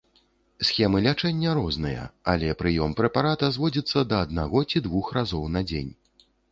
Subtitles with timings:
[0.69, 5.99] Схемы лячэння розныя, але прыём прэпарата зводзіцца да аднаго ці двух разоў на дзень.